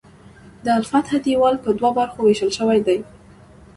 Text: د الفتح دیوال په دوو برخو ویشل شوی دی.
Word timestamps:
د 0.63 0.65
الفتح 0.77 1.11
دیوال 1.25 1.55
په 1.63 1.69
دوو 1.77 1.89
برخو 1.99 2.19
ویشل 2.21 2.51
شوی 2.57 2.79
دی. 2.87 2.99